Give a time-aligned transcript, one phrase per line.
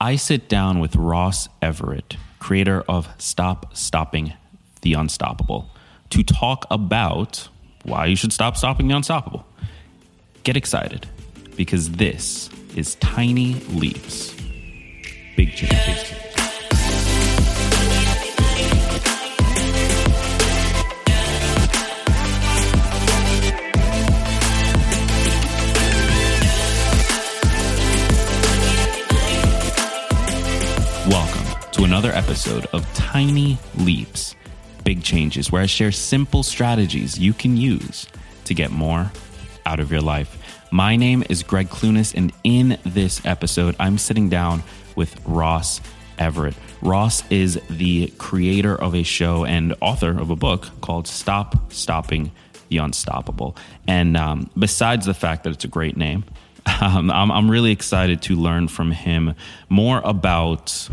[0.00, 4.32] I sit down with Ross Everett, creator of Stop Stopping
[4.82, 5.70] the Unstoppable,
[6.10, 7.48] to talk about
[7.82, 9.44] why you should stop stopping the unstoppable.
[10.44, 11.08] Get excited
[11.56, 14.36] because this is Tiny Leaps.
[15.36, 16.27] Big change.
[31.78, 34.34] To another episode of Tiny Leaps,
[34.82, 38.08] Big Changes, where I share simple strategies you can use
[38.46, 39.12] to get more
[39.64, 40.38] out of your life.
[40.72, 44.64] My name is Greg Clunis, and in this episode, I'm sitting down
[44.96, 45.80] with Ross
[46.18, 46.56] Everett.
[46.82, 52.32] Ross is the creator of a show and author of a book called Stop Stopping
[52.70, 53.56] the Unstoppable.
[53.86, 56.24] And um, besides the fact that it's a great name,
[56.80, 59.36] um, I'm, I'm really excited to learn from him
[59.68, 60.88] more about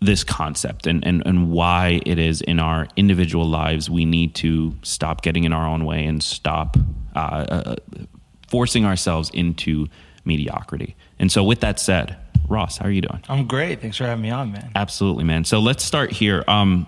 [0.00, 4.74] this concept and, and, and why it is in our individual lives we need to
[4.82, 6.76] stop getting in our own way and stop
[7.16, 7.76] uh, uh,
[8.48, 9.88] forcing ourselves into
[10.24, 10.94] mediocrity.
[11.18, 12.16] And so, with that said,
[12.48, 13.22] Ross, how are you doing?
[13.28, 13.80] I'm great.
[13.80, 14.70] Thanks for having me on, man.
[14.74, 15.44] Absolutely, man.
[15.44, 16.44] So let's start here.
[16.48, 16.86] Um,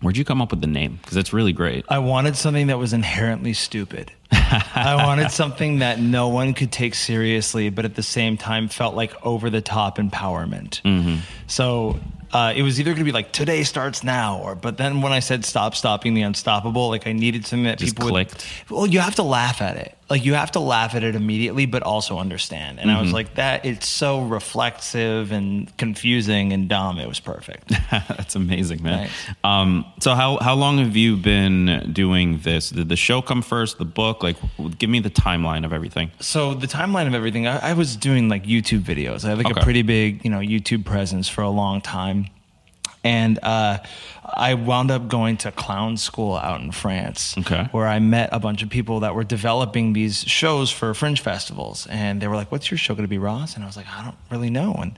[0.00, 0.98] where'd you come up with the name?
[1.02, 1.84] Because it's really great.
[1.88, 4.12] I wanted something that was inherently stupid.
[4.74, 8.94] I wanted something that no one could take seriously, but at the same time felt
[8.94, 10.80] like over the top empowerment.
[10.82, 11.16] Mm-hmm.
[11.46, 11.98] So
[12.32, 15.12] uh, it was either going to be like today starts now, or but then when
[15.12, 18.46] I said stop stopping the unstoppable, like I needed something that Just people clicked.
[18.70, 19.96] Would, well, you have to laugh at it.
[20.08, 22.80] Like you have to laugh at it immediately, but also understand.
[22.80, 23.02] And I Mm-hmm.
[23.02, 26.98] was like, that it's so reflexive and confusing and dumb.
[26.98, 27.68] It was perfect.
[27.90, 29.08] That's amazing, man.
[29.08, 29.38] Thanks.
[29.44, 32.70] Um, so how how long have you been doing this?
[32.70, 33.78] Did the show come first?
[33.78, 34.21] The book?
[34.22, 34.36] Like,
[34.78, 36.10] give me the timeline of everything.
[36.20, 39.24] So the timeline of everything, I, I was doing like YouTube videos.
[39.24, 39.60] I had like Okay.
[39.60, 42.26] a pretty big, you know, YouTube presence for a long time.
[43.04, 43.78] And uh,
[44.24, 47.68] I wound up going to clown school out in France, Okay.
[47.72, 51.88] where I met a bunch of people that were developing these shows for fringe festivals.
[51.88, 53.86] And they were like, "What's your show going to be, Ross?" And I was like,
[53.92, 54.92] "I don't really know." And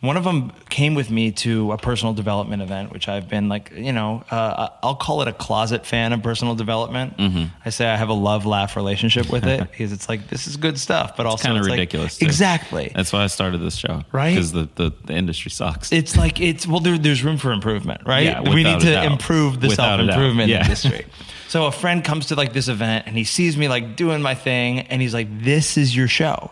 [0.00, 3.72] one of them came with me to a personal development event, which I've been like,
[3.74, 7.16] you know, uh, I'll call it a closet fan of personal development.
[7.16, 7.44] Mm-hmm.
[7.64, 10.58] I say I have a love laugh relationship with it because it's like this is
[10.58, 12.18] good stuff, but also Kind of it's like- ridiculous.
[12.18, 12.26] too.
[12.26, 12.92] exactly.
[12.94, 14.02] That's why I started this show.
[14.12, 14.30] Right?
[14.34, 15.90] Because the, the, the industry sucks.
[15.90, 18.24] it's like it's well, there, there's room for improvement, right?
[18.24, 20.62] Yeah, we need to improve the self improvement Yeah.
[20.64, 21.06] industry.
[21.46, 24.34] So a friend comes to like this event and he sees me like doing my
[24.34, 26.50] thing and he's like, "This is your show,"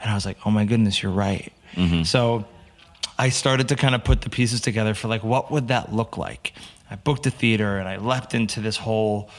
[0.00, 2.02] and I was like, "Oh my goodness, you're right." Mm-hmm.
[2.02, 2.44] So
[3.18, 6.16] I started to kind of put the pieces together for like, what would that look
[6.16, 6.52] like?
[6.90, 9.30] I booked a theater and I leapt into this whole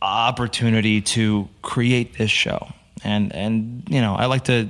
[0.00, 2.68] opportunity to create this show.
[3.04, 4.68] And and you know, I like to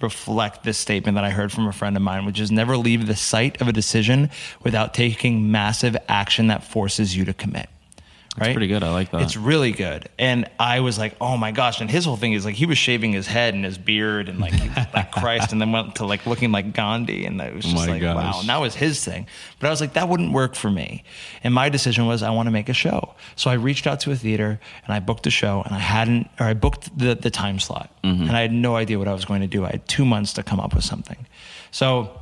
[0.00, 3.06] reflect this statement that I heard from a friend of mine, which is never leave
[3.06, 4.30] the site of a decision
[4.62, 7.68] without taking massive action that forces you to commit.
[8.38, 8.54] Right?
[8.54, 8.82] pretty good.
[8.82, 9.20] I like that.
[9.20, 10.08] It's really good.
[10.18, 11.82] And I was like, oh my gosh.
[11.82, 14.40] And his whole thing is like he was shaving his head and his beard and
[14.40, 14.54] like,
[14.94, 17.26] like Christ, and then went to like looking like Gandhi.
[17.26, 18.16] And it was oh just my like, gosh.
[18.16, 18.40] wow.
[18.40, 19.26] And that was his thing.
[19.60, 21.04] But I was like, that wouldn't work for me.
[21.44, 23.14] And my decision was I want to make a show.
[23.36, 26.30] So I reached out to a theater and I booked a show and I hadn't,
[26.40, 27.94] or I booked the, the time slot.
[28.02, 28.22] Mm-hmm.
[28.22, 29.66] And I had no idea what I was going to do.
[29.66, 31.26] I had two months to come up with something.
[31.70, 32.18] So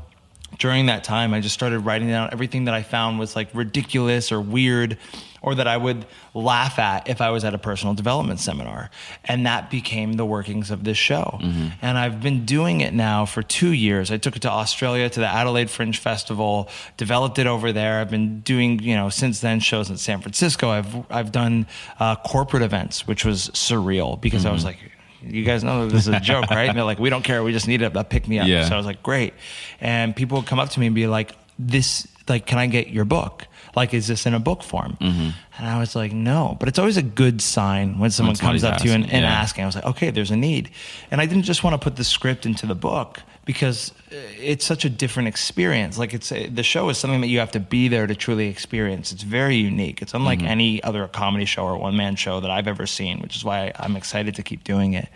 [0.59, 4.33] during that time, I just started writing down everything that I found was like ridiculous
[4.33, 4.99] or weird
[5.43, 8.91] or that I would laugh at if I was at a personal development seminar.
[9.25, 11.39] And that became the workings of this show.
[11.83, 14.11] And I've been doing it now for two years.
[14.11, 18.01] I took it to Australia to the Adelaide Fringe Festival, developed it over there.
[18.01, 20.71] I've been doing, you know, since then shows in San Francisco.
[20.71, 21.67] I've, I've done
[21.99, 24.79] uh, corporate events, which was surreal because I was like,
[25.23, 26.69] you guys know that this is a joke, right?
[26.69, 27.43] And they're like, we don't care.
[27.43, 28.49] We just need a pick me up.
[28.49, 28.69] Yeah.
[28.69, 29.35] So I was like, great.
[29.81, 32.89] And people would come up to me and be like, this like can I get
[32.89, 33.47] your book?
[33.76, 34.96] Like is this in a book form?
[35.00, 35.31] Mm-hmm.
[35.58, 36.56] And I was like, no.
[36.58, 39.25] But it's always a good sign when someone comes up to you and, asking, and
[39.25, 39.31] yeah.
[39.31, 39.64] asking.
[39.64, 40.70] I was like, okay, there's a need.
[41.11, 44.64] And I didn't just want to put the script into the book because uh, it's
[44.64, 45.99] such a different experience.
[45.99, 48.49] Like it's uh, the show is something that you have to be there to truly
[48.49, 49.12] experience.
[49.12, 50.02] It's very unique.
[50.02, 53.37] It's unlike any other comedy show or one man show that I've ever seen, which
[53.37, 55.08] is why I'm excited to keep doing it.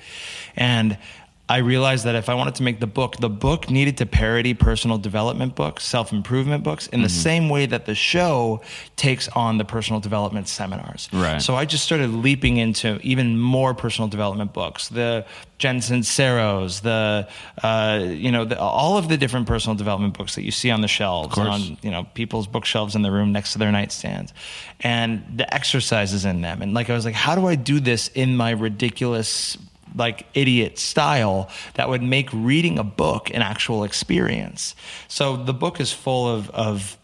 [0.56, 0.98] And
[1.46, 4.54] I realized that if I wanted to make the book, the book needed to parody
[4.54, 8.62] personal development books, self improvement books, in the same way that the show
[8.96, 11.10] takes on the personal development seminars.
[11.12, 11.42] Right.
[11.42, 15.26] So I just started leaping into even more personal development books, the
[15.58, 17.28] Jen Sinceros, the
[17.62, 20.80] uh, you know the, all of the different personal development books that you see on
[20.80, 24.32] the shelves, on you know people's bookshelves in the room next to their nightstands,
[24.80, 26.62] and the exercises in them.
[26.62, 29.58] And like I was like, how do I do this in my ridiculous
[29.94, 34.74] like idiot style that would make reading a book an actual experience?
[35.08, 36.96] So the book is full of of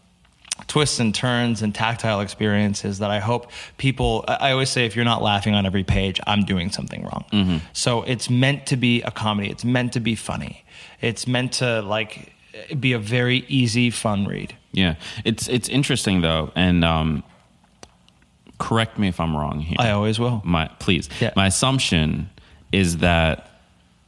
[0.67, 4.23] twists and turns and tactile experiences that I hope people.
[4.27, 7.61] I always say, if you're not laughing on every page, I'm doing something wrong.
[7.73, 9.49] So it's meant to be a comedy.
[9.49, 10.63] It's meant to be funny.
[11.01, 12.33] It's meant to like
[12.79, 14.55] be a very easy, fun read.
[14.71, 14.95] Yeah,
[15.25, 17.23] it's it's interesting though, and um,
[18.59, 19.77] correct me if I'm wrong here.
[19.79, 20.41] I always will.
[20.45, 21.09] My please.
[21.19, 21.33] Yeah.
[21.35, 22.29] My assumption
[22.71, 23.47] is that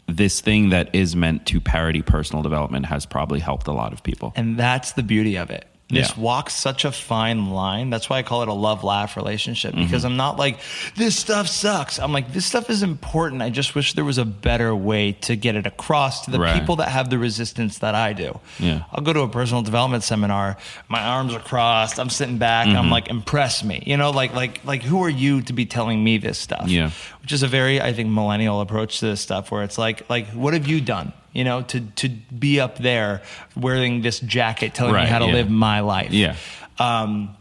[0.07, 4.04] this thing that is meant to parody personal development has probably helped a lot of
[4.04, 4.33] people.
[4.36, 5.65] And that's the beauty of it.
[5.89, 6.24] This Yeah.
[6.24, 7.89] walks such a fine line.
[7.89, 10.12] That's why I call it a love laugh relationship because mm-hmm.
[10.12, 10.59] I'm not like,
[10.95, 12.00] this stuff sucks.
[12.00, 13.41] I'm like, this stuff is important.
[13.41, 16.59] I just wish there was a better way to get it across to the Right.
[16.59, 18.39] people that have the resistance that I do.
[18.59, 18.83] Yeah.
[18.91, 20.57] I'll go to a personal development seminar,
[20.88, 22.94] my arms are crossed, I'm sitting back, and I'm mm-hmm.
[22.94, 23.83] like, impress me.
[23.86, 26.69] You know, like, like, like, who are you to be telling me this stuff?
[26.69, 26.91] Yeah.
[27.21, 30.27] Which is a very, I think, millennial approach to this stuff where it's like, like,
[30.29, 31.13] what have you done?
[31.33, 33.21] You know, to to be up there
[33.56, 35.33] wearing this jacket telling Right, me how to yeah.
[35.33, 36.12] live my life.
[36.12, 36.35] Yeah.
[36.80, 37.35] Um,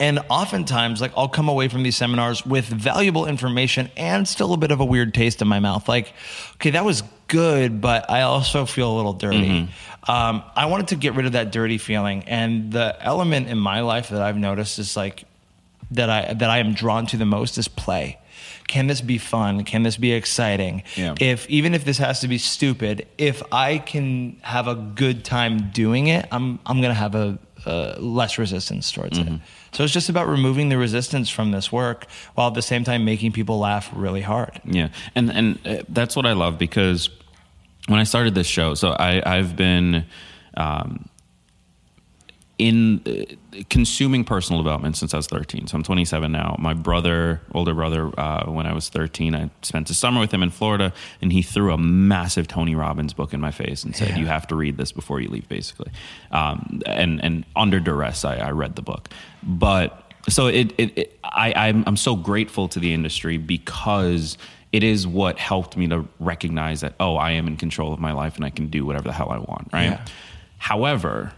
[0.00, 4.56] and oftentimes, like I'll come away from these seminars with valuable information and still a
[4.56, 5.88] bit of a weird taste in my mouth.
[5.88, 6.12] Like,
[6.54, 9.68] okay, that was good, but I also feel a little dirty.
[10.06, 13.80] Um, I wanted to get rid of that dirty feeling, and the element in my
[13.80, 15.24] life that I've noticed is like
[15.90, 18.18] that I that I am drawn to the most is play.
[18.68, 19.64] Can this be fun?
[19.64, 20.84] Can this be exciting?
[20.94, 21.14] Yeah.
[21.18, 25.70] If even if this has to be stupid, if I can have a good time
[25.72, 29.28] doing it, I'm I'm gonna have a, uh less resistance towards it.
[29.72, 33.04] So it's just about removing the resistance from this work while at the same time
[33.04, 34.60] making people laugh really hard.
[34.64, 37.10] Yeah, and and uh, that's what I love because
[37.88, 40.04] when I started this show, so I I've been
[40.56, 41.08] um,
[42.58, 45.68] in uh, consuming personal development since I was 13.
[45.68, 46.56] So I'm 27 now.
[46.58, 50.42] My brother, older brother, uh, when I was 13, I spent a summer with him
[50.42, 54.10] in Florida, and he threw a massive Tony Robbins book in my face and said,
[54.10, 54.18] Yeah.
[54.18, 55.90] "You have to read this before you leave." Basically,
[56.32, 59.08] um, and and under duress, I, I read the book,
[59.42, 60.04] but.
[60.28, 64.36] So it, it, it I, I'm, I'm so grateful to the industry because
[64.72, 68.12] it is what helped me to recognize that oh I am in control of my
[68.12, 69.84] life and I can do whatever the hell I want right.
[69.92, 70.04] Yeah.
[70.58, 71.32] However,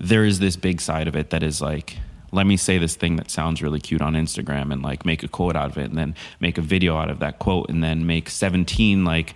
[0.00, 1.98] there is this big side of it that is like
[2.32, 5.28] let me say this thing that sounds really cute on Instagram and like make a
[5.28, 8.06] quote out of it and then make a video out of that quote and then
[8.06, 9.34] make 17 like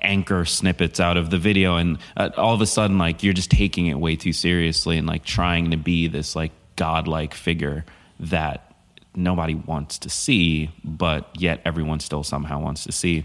[0.00, 3.50] anchor snippets out of the video and uh, all of a sudden like you're just
[3.50, 7.84] taking it way too seriously and like trying to be this like godlike figure
[8.18, 8.74] that
[9.14, 13.24] nobody wants to see but yet everyone still somehow wants to see.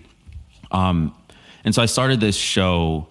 [0.71, 1.15] Um,
[1.63, 3.07] and so I started this show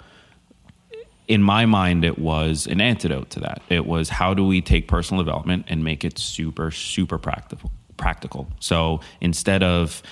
[1.26, 3.62] in my mind, it was an antidote to that.
[3.68, 7.70] It was how do we take personal development and make it super, super practical?
[7.96, 8.48] Practical.
[8.60, 10.02] So instead of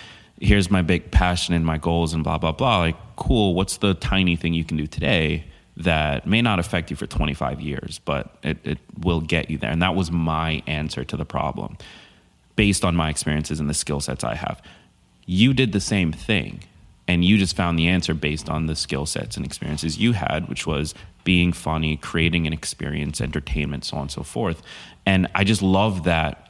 [0.40, 3.54] here's my big passion and my goals and blah blah blah, like cool.
[3.54, 5.45] What's the tiny thing you can do today
[5.76, 9.71] that may not affect you for 25 years, but it, it will get you there?
[9.71, 11.76] And that was my answer to the problem,
[12.57, 14.62] based on my experiences and the skill sets I have.
[15.26, 16.64] You did the same thing
[17.09, 20.49] and you just found the answer based on the skill sets and experiences you had,
[20.49, 20.94] which was
[21.25, 24.62] being funny, creating an experience, entertainment, so on and so forth.
[25.06, 26.49] And I just love that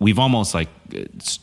[0.00, 0.68] we've almost like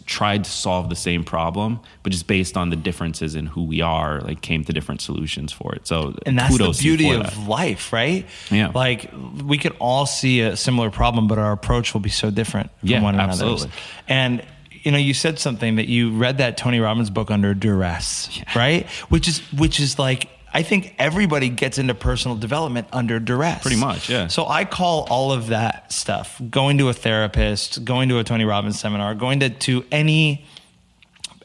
[0.05, 3.81] tried to solve the same problem, but just based on the differences in who we
[3.81, 5.85] are, like came to different solutions for it.
[5.85, 7.37] So And that's the beauty of that.
[7.49, 8.25] life, right?
[8.49, 8.71] Yeah.
[8.73, 9.11] Like
[9.43, 12.89] we could all see a similar problem, but our approach will be so different from
[12.89, 13.63] Yeah, one absolutely.
[13.65, 13.71] another.
[14.07, 14.45] And
[14.85, 18.87] you know, you said something that you read that Tony Robbins book under duress, right?
[19.09, 23.61] Which is which is like I think everybody gets into personal development under duress.
[23.61, 24.27] Pretty much, yeah.
[24.27, 28.45] So I call all of that stuff going to a therapist, going to a Tony
[28.45, 30.45] Robbins seminar, going to, to any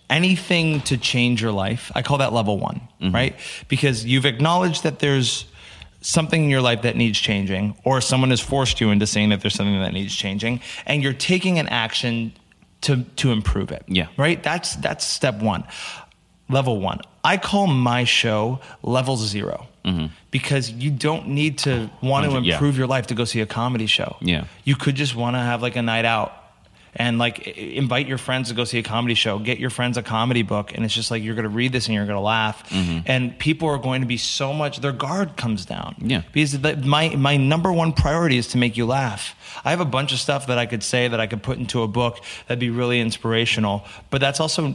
[0.08, 1.90] anything to change your life.
[1.94, 3.14] I call that level one, Mm-hmm.
[3.14, 3.36] right?
[3.68, 5.46] Because you've acknowledged that there's
[6.02, 9.40] something in your life that needs changing, or someone has forced you into saying that
[9.40, 12.32] there's something that needs changing, and you're taking an action
[12.82, 13.84] to to improve it.
[13.86, 14.08] Yeah.
[14.16, 14.42] Right?
[14.42, 15.64] That's that's step one.
[16.48, 17.00] Level one.
[17.22, 20.06] I call my show level 0 mm-hmm.
[20.30, 22.54] because you don't need to want to Hundred- yeah.
[22.54, 24.16] improve your life to go see a comedy show.
[24.20, 24.44] Yeah.
[24.64, 26.32] You could just want to have like a night out
[26.94, 29.38] and like invite your friends to go see a comedy show.
[29.38, 31.86] Get your friends a comedy book, and it's just like you're going to read this
[31.86, 32.68] and you're going to laugh,
[33.06, 34.80] and people are going to be so much.
[34.80, 35.96] Their guard comes down.
[35.98, 36.22] Yeah.
[36.32, 39.34] Because the, my my number one priority is to make you laugh.
[39.64, 41.82] I have a bunch of stuff that I could say that I could put into
[41.82, 44.74] a book that'd be really inspirational, but that's also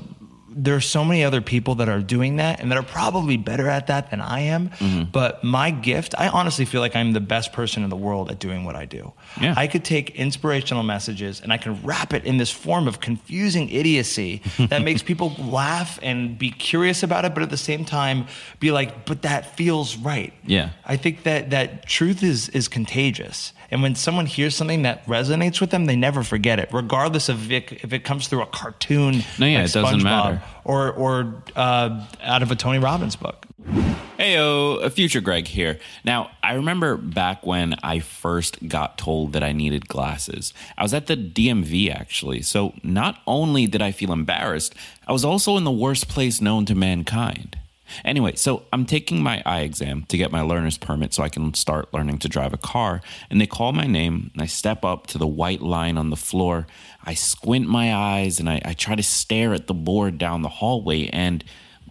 [0.55, 3.87] there's so many other people that are doing that and that are probably better at
[3.87, 4.69] that than I am.
[4.69, 5.11] Mm-hmm.
[5.11, 8.39] But my gift, I honestly feel like I'm the best person in the world at
[8.39, 9.11] doing what I do.
[9.41, 9.53] Yeah.
[9.57, 13.69] I could take inspirational messages and I can wrap it in this form of confusing
[13.69, 18.27] idiocy that makes people laugh and be curious about it, but at the same time
[18.59, 20.33] be like, but that feels right.
[20.45, 20.69] Yeah.
[20.85, 23.53] I think that that truth is is contagious.
[23.71, 27.51] And when someone hears something that resonates with them, they never forget it, regardless of
[27.51, 29.23] if it, if it comes through a cartoon.
[29.39, 30.41] No, yeah, like it doesn't matter.
[30.63, 33.44] Or or uh, out of a Tony Robbins book.
[33.65, 35.79] Heyo, future Greg here.
[36.03, 40.53] Now, I remember back when I first got told that I needed glasses.
[40.77, 42.41] I was at the DMV actually.
[42.41, 44.73] So, not only did I feel embarrassed,
[45.07, 47.57] I was also in the worst place known to mankind.
[48.03, 51.53] Anyway, so I'm taking my eye exam to get my learner's permit so I can
[51.53, 53.01] start learning to drive a car.
[53.29, 56.15] And they call my name, and I step up to the white line on the
[56.15, 56.67] floor.
[57.03, 60.49] I squint my eyes and I, I try to stare at the board down the
[60.49, 61.43] hallway, and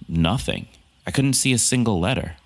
[0.08, 0.66] nothing.
[1.06, 2.36] I couldn't see a single letter.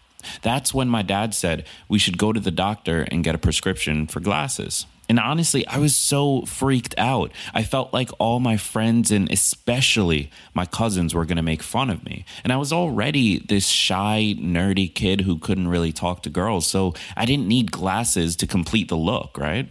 [0.42, 4.06] That's when my dad said we should go to the doctor and get a prescription
[4.06, 4.86] for glasses.
[5.08, 7.32] And honestly, I was so freaked out.
[7.54, 11.88] I felt like all my friends and especially my cousins were going to make fun
[11.88, 12.26] of me.
[12.44, 16.66] And I was already this shy, nerdy kid who couldn't really talk to girls.
[16.66, 19.70] So I didn't need glasses to complete the look, right?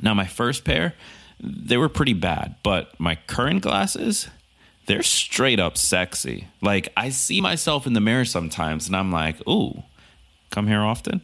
[0.00, 0.94] Now, my first pair,
[1.38, 4.28] they were pretty bad, but my current glasses,
[4.86, 6.48] they're straight up sexy.
[6.60, 9.82] Like, I see myself in the mirror sometimes and I'm like, ooh,
[10.50, 11.22] come here often?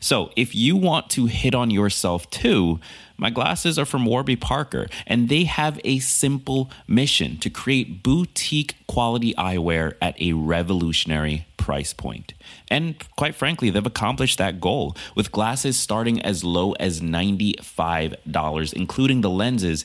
[0.00, 2.78] So, if you want to hit on yourself too,
[3.16, 8.74] my glasses are from Warby Parker, and they have a simple mission to create boutique
[8.86, 12.34] quality eyewear at a revolutionary price point.
[12.68, 19.20] And quite frankly, they've accomplished that goal with glasses starting as low as $95, including
[19.20, 19.84] the lenses.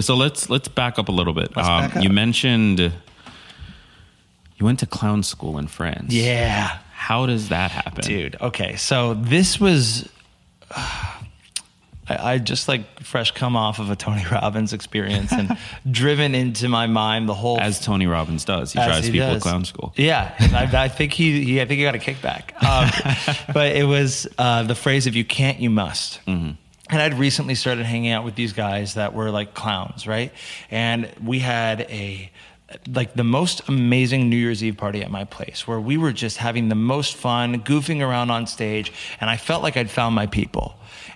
[0.00, 1.56] So let's let's back up a little bit.
[1.56, 6.12] Um, you mentioned you went to clown school in France.
[6.12, 6.78] Yeah.
[6.92, 8.02] How does that happen?
[8.02, 8.76] Dude, okay.
[8.76, 10.08] So this was
[12.08, 15.56] I, I just like fresh come off of a Tony Robbins experience and
[15.90, 19.28] driven into my mind the whole As Tony Robbins does, he As drives he people
[19.28, 19.42] does.
[19.42, 19.92] to clown school.
[19.96, 22.52] Yeah, I, I think he, he, I think he got a kickback.
[22.62, 26.52] Um, but it was uh, the phrase "if you can't, you must." Mm-hmm.
[26.88, 30.32] And I'd recently started hanging out with these guys that were like clowns, right?
[30.70, 32.30] And we had a
[32.88, 36.38] like the most amazing New Year's Eve party at my place where we were just
[36.38, 40.26] having the most fun, goofing around on stage, and I felt like I'd found my
[40.26, 40.74] people.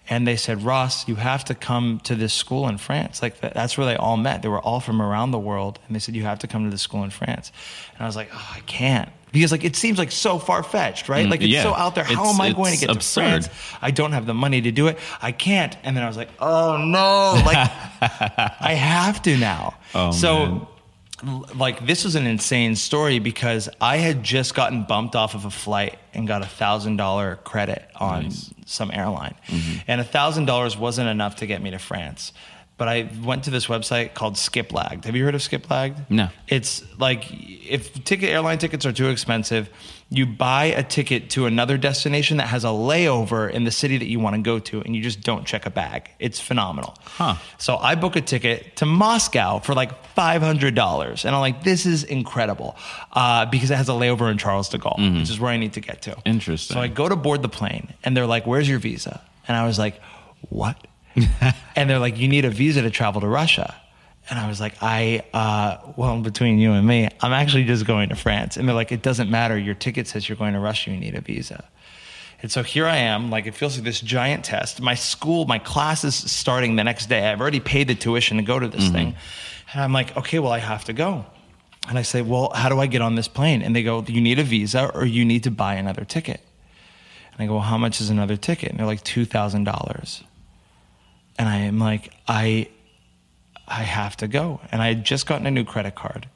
[0.09, 3.23] And they said, Ross, you have to come to this school in France.
[3.23, 4.43] Like that's where they all met.
[4.43, 6.71] They were all from around the world, and they said you have to come to
[6.71, 7.53] this school in France.
[7.95, 11.09] And I was like, oh, I can't Because like it seems like so far fetched,
[11.09, 11.27] right?
[11.27, 11.63] Mm, like it's yeah.
[11.63, 12.05] so out there.
[12.05, 13.43] How It's- am I going to get absurd.
[13.43, 13.77] to France?
[13.81, 14.99] I don't have the money to do it.
[15.23, 15.77] I can't.
[15.85, 17.57] And then I was like, oh no, like
[18.61, 19.75] I have to now.
[19.95, 20.67] Oh, so
[21.23, 21.45] man.
[21.57, 25.51] like this is an insane story because I had just gotten bumped off of a
[25.51, 28.53] flight and got a thousand dollar credit on Nice.
[28.67, 29.79] some airline, Mm-hmm.
[29.87, 32.33] and a thousand dollars wasn't enough to get me to France.
[32.81, 35.05] But I went to this website called Skiplagged.
[35.05, 36.09] Have you heard of Skiplagged?
[36.09, 36.31] No.
[36.49, 39.69] It's like if ticket airline tickets are too expensive,
[40.09, 44.09] you buy a ticket to another destination that has a layover in the city that
[44.09, 46.11] you want to go to, and you just don't check a bag.
[46.19, 46.97] It's phenomenal.
[47.05, 47.35] Huh.
[47.59, 51.63] So I book a ticket to Moscow for like five hundred dollars, and I'm like,
[51.63, 52.79] this is incredible
[53.13, 55.75] uh, because it has a layover in Charles de Gaulle, which is where I need
[55.75, 56.17] to get to.
[56.25, 56.77] Interesting.
[56.77, 59.67] So I go to board the plane, and they're like, "Where's your visa?" And I
[59.67, 60.01] was like,
[60.49, 60.87] "What?"
[61.77, 63.75] and they're like, "You need a visa to travel to Russia."
[64.29, 68.11] And I was like, "I, uh, well, between you and me, I'm actually just going
[68.11, 69.59] to France." And they're like, "It doesn't matter.
[69.59, 70.91] Your ticket says you're going to Russia.
[70.91, 71.65] You need a visa."
[72.43, 74.81] And so here I am, like it feels like this giant test.
[74.81, 77.29] My school, my class is starting the next day.
[77.29, 79.15] I've already paid the tuition to go to this thing.
[79.73, 81.27] And I'm like, okay, well, I have to go.
[81.89, 83.63] And I say, well, how do I get on this plane?
[83.63, 86.41] And they go, you need a visa or you need to buy another ticket.
[87.33, 88.71] And I go, well, how much is another ticket?
[88.71, 90.23] And they're like, $2,000.
[91.41, 92.69] And I am like, I,
[93.67, 94.61] I have to go.
[94.71, 96.29] And I had just gotten a new credit card.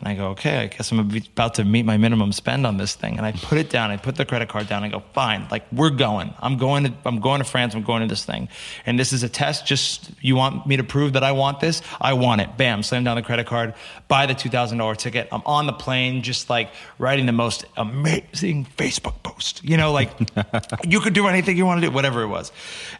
[0.00, 2.94] And I go, okay, I guess I'm about to meet my minimum spend on this
[2.94, 3.18] thing.
[3.18, 3.90] And I put it down.
[3.90, 4.82] I put the credit card down.
[4.82, 6.32] I go, fine, like we're going.
[6.40, 7.74] I'm going to, I'm going to France.
[7.74, 8.48] I'm going to this thing.
[8.86, 9.66] And this is a test.
[9.66, 11.82] Just you want me to prove that I want this?
[12.00, 12.56] I want it.
[12.56, 13.74] Bam, slam down the credit card,
[14.08, 15.28] buy the two thousand dollar ticket.
[15.30, 19.62] I'm on the plane, just like writing the most amazing Facebook post.
[19.62, 20.10] You know, like
[20.88, 22.52] you could do anything you want to do, whatever it was.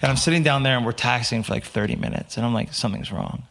[0.03, 2.37] And I'm sitting down there and we're taxing for like 30 minutes.
[2.37, 3.45] And I'm like, something's wrong.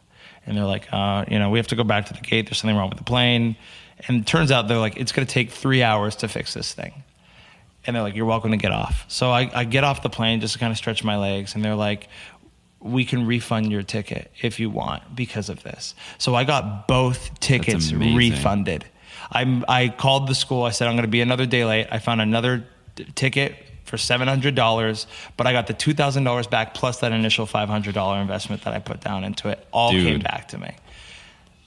[0.46, 2.46] And they're like, uh, you know, we have to go back to the gate.
[2.46, 3.56] There's something wrong with the plane.
[4.08, 6.72] And it turns out they're like, it's going to take three hours to fix this
[6.72, 7.02] thing.
[7.86, 9.04] And they're like, you're welcome to get off.
[9.08, 11.54] So I, I get off the plane just to kind of stretch my legs.
[11.54, 12.08] And they're like,
[12.80, 15.94] we can refund your ticket if you want because of this.
[16.18, 18.86] So I got both tickets refunded.
[19.30, 20.64] I, I called the school.
[20.64, 21.88] I said, I'm going to be another day late.
[21.90, 22.64] I found another
[22.96, 23.54] t- ticket
[23.90, 28.78] for $700, but I got the $2,000 back plus that initial $500 investment that I
[28.78, 29.66] put down into it.
[29.72, 30.06] All Dude.
[30.06, 30.70] came back to me.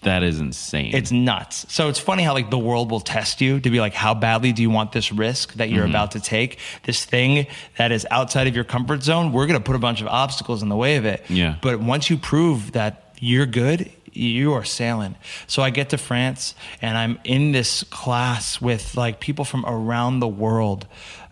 [0.02, 0.94] That is insane.
[0.94, 1.66] It's nuts.
[1.70, 4.52] So it's funny how like the world will test you to be like, how badly
[4.52, 5.76] do you want this risk that Mm-hmm.
[5.78, 6.60] you're about to take?
[6.84, 9.32] This thing that is outside of your comfort zone.
[9.32, 11.24] We're going to put a bunch of obstacles in the way of it.
[11.30, 11.56] Yeah.
[11.62, 15.16] But once you prove that you're good, you are sailing.
[15.48, 20.20] So I get to France and I'm in this class with like people from around
[20.20, 20.86] the world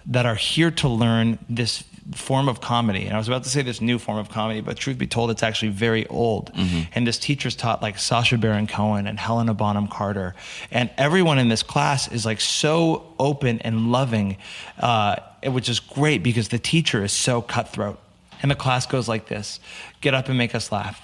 [0.06, 1.84] that are here to learn this
[2.16, 3.06] form of comedy.
[3.06, 5.32] And I was about to say this new form of comedy, but truth be told,
[5.32, 6.52] it's actually very old.
[6.94, 10.36] And this teacher's taught like Sacha Baron Cohen and Helena Bonham Carter.
[10.72, 14.38] And everyone in this class is like so open and loving,
[14.80, 18.00] uh, which is great because the teacher is so cutthroat.
[18.42, 19.60] And the class goes like this
[20.02, 21.02] get up and make us laugh.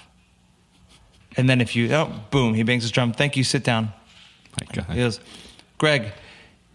[1.36, 3.12] And then if you, oh, boom, he bangs his drum.
[3.12, 3.92] Thank you, sit down.
[4.60, 4.86] My God.
[4.90, 5.20] He goes,
[5.78, 6.12] Greg,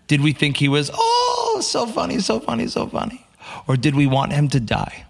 [0.08, 1.23] did we think he was, oh,
[1.70, 3.26] so funny, so funny, so funny?
[3.68, 5.06] Or did we want him to die?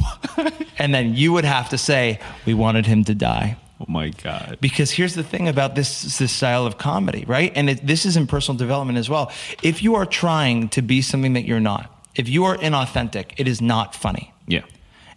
[0.78, 3.56] and then you would have to say, we wanted him to die.
[3.80, 4.58] Oh my God.
[4.60, 7.52] Because here's the thing about this this style of comedy, right?
[7.56, 9.32] And it, this is in personal development as well.
[9.62, 13.48] If you are trying to be something that you're not, if you are inauthentic, it
[13.48, 14.32] is not funny.
[14.46, 14.62] Yeah.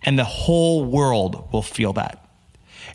[0.01, 2.24] And the whole world will feel that.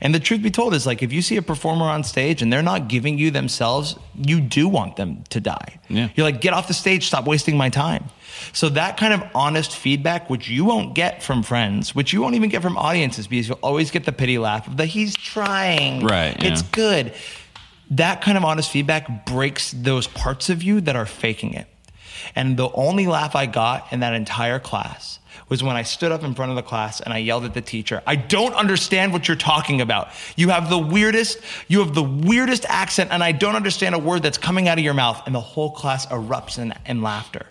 [0.00, 2.52] And the truth be told is like if you see a performer on stage and
[2.52, 5.78] they're not giving you themselves, you do want them to die.
[5.88, 6.08] Yeah.
[6.14, 8.04] You're like, get off the stage, stop wasting my time.
[8.52, 12.34] So that kind of honest feedback, which you won't get from friends, which you won't
[12.34, 16.04] even get from audiences, because you'll always get the pity laugh of the he's trying.
[16.04, 16.68] Right, It's yeah.
[16.72, 17.14] good.
[17.90, 21.66] That kind of honest feedback breaks those parts of you that are faking it.
[22.36, 25.18] And the only laugh I got in that entire class
[25.50, 27.60] was when I stood up in front of the class and I yelled at the
[27.60, 30.08] teacher, I don't understand what you're talking about.
[30.36, 34.22] You have the weirdest, you have the weirdest accent, and I don't understand a word
[34.22, 35.22] that's coming out of your mouth.
[35.26, 37.44] And the whole class erupts in, in laughter.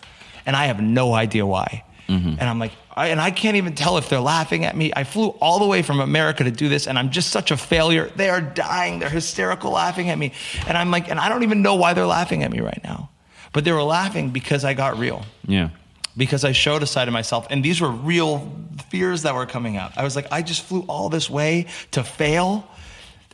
[0.46, 1.84] And I have no idea why.
[2.08, 2.40] Mm-hmm.
[2.40, 4.92] And I'm like, I, and I can't even tell if they're laughing at me.
[4.96, 7.56] I flew all the way from America to do this, and I'm just such a
[7.56, 8.10] failure.
[8.16, 8.98] They are dying.
[8.98, 10.32] They're hysterical laughing at me.
[10.66, 13.10] And I'm like, and I don't even know why they're laughing at me right now.
[13.52, 15.70] But they were laughing because I got real Yeah.
[16.16, 18.50] Because I showed a side of myself, and these were real
[18.88, 19.96] fears that were coming out.
[19.96, 22.68] I was like, I just flew all this way to fail,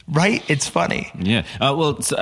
[0.08, 0.42] right?
[0.48, 1.10] It's funny.
[1.18, 1.44] Yeah.
[1.60, 2.16] Uh, well, so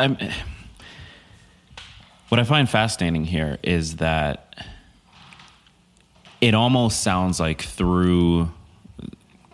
[2.28, 4.54] what I find fascinating here is that
[6.40, 8.50] it almost sounds like through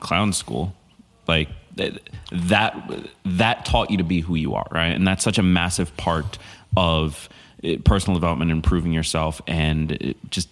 [0.01, 0.75] clown school,
[1.29, 2.01] like that
[3.25, 4.93] that taught you to be who you are, right?
[4.93, 6.39] And that's such a massive part
[6.77, 7.29] of
[7.65, 10.49] uh, personal development, improving yourself, and uh, just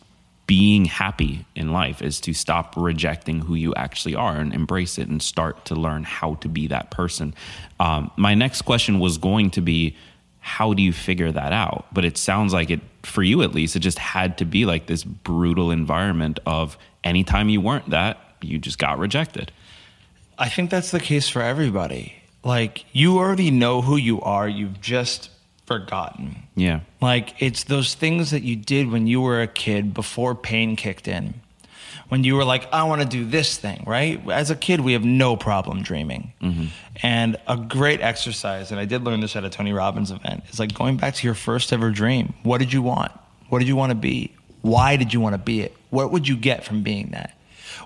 [0.49, 5.07] being happy in life is to stop rejecting who you actually are and embrace it
[5.07, 7.35] and start to learn how to be that person.
[7.79, 9.95] Um, my next question was going to be,
[10.41, 11.87] how do you figure that out?
[11.93, 14.87] But it sounds like it, for you at least, it just had to be like
[14.87, 19.53] this brutal environment of anytime you weren't that, you just got rejected.
[20.39, 22.15] I think that's the case for everybody.
[22.43, 25.29] Like you already know who you are, you've just
[25.69, 26.35] forgotten.
[26.57, 26.81] Yeah.
[27.01, 31.07] Like it's those things that you did when you were a kid before pain kicked
[31.07, 31.35] in.
[32.09, 34.19] When you were like, I want to do this thing, right?
[34.31, 36.33] As a kid, we have no problem dreaming.
[36.41, 36.67] Mm-hmm.
[37.03, 40.59] And a great exercise, and I did learn this at a Tony Robbins event, is
[40.59, 42.33] like going back to your first ever dream.
[42.45, 43.13] What did you want?
[43.51, 44.33] What did you want to be?
[44.63, 45.77] Why did you want to be it?
[45.91, 47.39] What would you get from being that?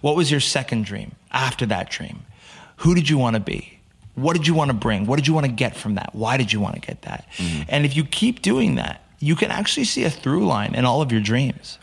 [0.03, 2.23] What was your second dream after that dream?
[2.77, 3.81] Who did you want to be?
[4.15, 5.07] What did you want to bring?
[5.07, 6.11] What did you want to get from that?
[6.15, 7.27] Why did you want to get that?
[7.37, 7.63] Mm-hmm.
[7.69, 11.01] And if you keep doing that, you can actually see a through line in all
[11.01, 11.79] of your dreams.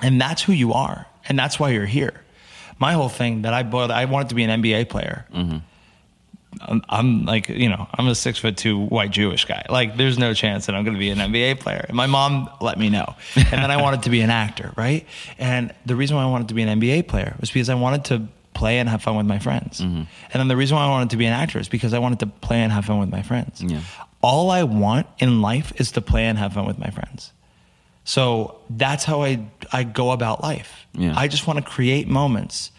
[0.00, 1.06] And that's who you are.
[1.28, 2.22] And that's why you're here.
[2.78, 5.26] My whole thing that I boiled, I wanted to be an NBA player.
[5.34, 5.58] Mm-hmm.
[6.60, 9.66] I'm, I'm, like, you know, I'm a six foot two white Jewish guy.
[9.68, 11.84] Like, there's no chance that I'm going to be an NBA player.
[11.88, 13.16] And my mom let me know.
[13.36, 15.06] And then I wanted to be an actor, right?
[15.38, 18.04] And the reason why I wanted to be an NBA player was because I wanted
[18.06, 19.80] to play and have fun with my friends.
[19.80, 20.02] Mm-hmm.
[20.32, 22.18] And then the reason why I wanted to be an actor is because I wanted
[22.20, 23.62] to play and have fun with my friends.
[23.62, 23.80] Yeah.
[24.20, 27.32] All I want in life is to play and have fun with my friends.
[28.02, 30.86] So that's how I I go about life.
[30.92, 31.14] Yeah.
[31.16, 32.72] I just want to create moments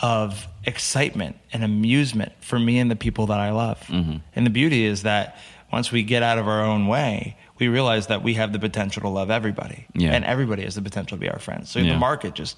[0.00, 3.80] of excitement and amusement for me and the people that I love.
[3.88, 4.18] Mm-hmm.
[4.34, 5.36] And the beauty is that
[5.70, 9.02] once we get out of our own way, we realize that we have the potential
[9.02, 9.86] to love everybody.
[9.92, 10.14] Yeah.
[10.14, 11.68] And everybody has the potential to be our friends.
[11.70, 11.92] So yeah.
[11.92, 12.56] the market just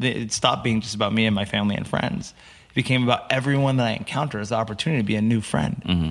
[0.00, 2.34] it stopped being just about me and my family and friends.
[2.70, 5.82] It became about everyone that I encounter as the opportunity to be a new friend.
[5.84, 6.10] Mm-hmm.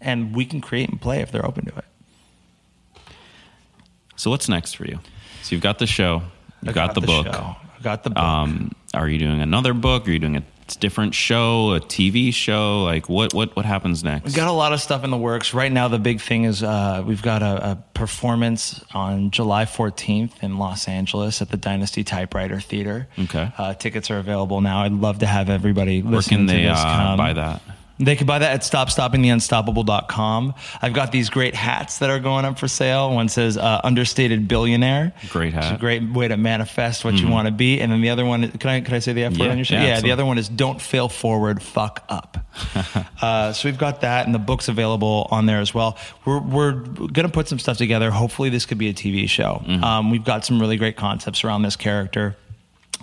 [0.00, 1.84] And we can create and play if they're open to it.
[4.16, 5.00] So what's next for you?
[5.42, 6.22] So you've got the show,
[6.62, 7.26] you've got, got, the, the book.
[7.26, 7.32] Show.
[7.32, 8.22] I got the book.
[8.22, 10.06] Um, are you doing another book?
[10.06, 10.44] Are you doing a
[10.80, 12.82] different show, a TV show?
[12.82, 14.24] Like what what what happens next?
[14.24, 15.88] We've got a lot of stuff in the works right now.
[15.88, 20.88] The big thing is uh, we've got a, a, performance on July 14th in Los
[20.88, 23.08] Angeles at the Dynasty Typewriter Theater.
[23.18, 24.82] Okay, uh, tickets are available now.
[24.82, 26.02] I'd love to have everybody.
[26.02, 27.62] Where can they uh, buy that?
[27.98, 30.54] They can buy that at stopstoppingtheunstoppable.com.
[30.82, 33.14] I've got these great hats that are going up for sale.
[33.14, 35.12] One says uh, understated billionaire.
[35.28, 35.64] Great hat.
[35.64, 37.26] It's a great way to manifest what mm-hmm.
[37.26, 37.80] you want to be.
[37.80, 39.58] And then the other one, can I, can I say the F word yeah, on
[39.58, 39.74] your show?
[39.76, 42.36] Yeah, yeah the other one is don't fail forward, fuck up.
[43.22, 45.96] uh, so we've got that and the book's available on there as well.
[46.24, 48.10] We're, we're going to put some stuff together.
[48.10, 49.62] Hopefully this could be a TV show.
[49.64, 49.84] Mm-hmm.
[49.84, 52.36] Um, we've got some really great concepts around this character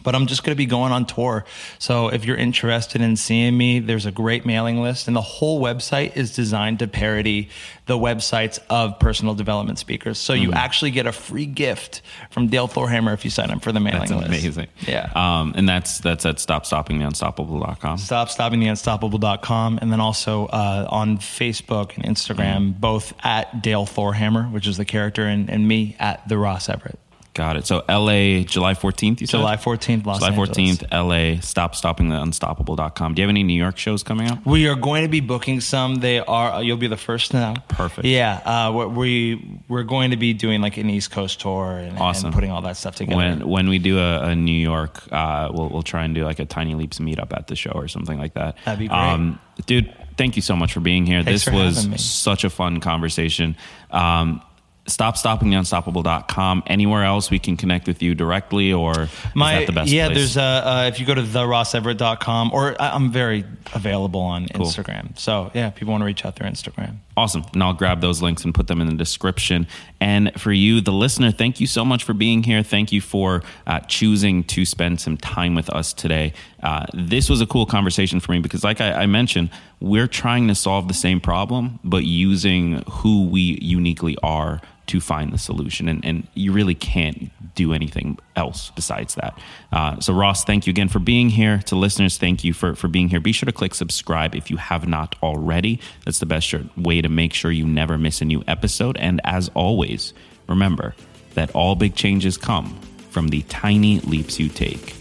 [0.03, 1.45] but I'm just going to be going on tour.
[1.79, 5.61] So if you're interested in seeing me, there's a great mailing list, and the whole
[5.61, 7.49] website is designed to parody
[7.91, 10.17] the websites of personal development speakers.
[10.17, 10.43] So mm-hmm.
[10.43, 13.79] you actually get a free gift from Dale Thorhammer if you sign up for the
[13.79, 14.27] mailing that's list.
[14.27, 14.67] Amazing.
[14.87, 15.11] Yeah.
[15.13, 17.97] Um, and that's that's at stopstoppingtheunstoppable.com.
[17.97, 22.79] Stopstoppingtheunstoppable.com, and then also uh, on Facebook and Instagram, mm-hmm.
[22.79, 26.99] both at Dale Thorhammer, which is the character, and, and me at the Ross Everett.
[27.33, 27.65] Got it.
[27.65, 29.37] So LA, July 14th, you said?
[29.37, 31.37] July 14th, Los July 14th, Angeles.
[31.37, 33.13] LA, stop stopping the unstoppable.com.
[33.13, 34.45] Do you have any New York shows coming up?
[34.45, 35.95] We are going to be booking some.
[35.95, 37.53] They are, you'll be the first to know.
[37.69, 38.05] Perfect.
[38.05, 38.41] Yeah.
[38.43, 42.27] Uh, we, we're going to be doing like an East Coast tour and, awesome.
[42.27, 43.15] and putting all that stuff together.
[43.15, 46.39] When, when we do a, a New York, uh, we'll, we'll try and do like
[46.39, 48.57] a Tiny Leaps meetup at the show or something like that.
[48.65, 48.97] That'd be great.
[48.97, 51.23] Um, dude, thank you so much for being here.
[51.23, 53.55] Thanks this was such a fun conversation.
[53.89, 54.41] Um,
[54.87, 56.63] stopstoppingtheunstoppable.com.
[56.67, 60.17] Anywhere else we can connect with you directly or My, the best Yeah, place?
[60.17, 64.65] there's a, uh, if you go to therosseverett.com or I'm very available on cool.
[64.65, 65.17] Instagram.
[65.17, 66.97] So yeah, people want to reach out through Instagram.
[67.17, 67.43] Awesome.
[67.53, 69.67] And I'll grab those links and put them in the description.
[69.99, 72.63] And for you, the listener, thank you so much for being here.
[72.63, 76.33] Thank you for uh, choosing to spend some time with us today.
[76.61, 80.47] Uh, this was a cool conversation for me because, like I, I mentioned, we're trying
[80.47, 85.87] to solve the same problem, but using who we uniquely are to find the solution.
[85.87, 89.39] And, and you really can't do anything else besides that.
[89.71, 91.59] Uh, so, Ross, thank you again for being here.
[91.67, 93.19] To listeners, thank you for, for being here.
[93.19, 95.79] Be sure to click subscribe if you have not already.
[96.05, 98.97] That's the best way to make sure you never miss a new episode.
[98.97, 100.13] And as always,
[100.47, 100.93] remember
[101.35, 102.77] that all big changes come
[103.09, 105.00] from the tiny leaps you take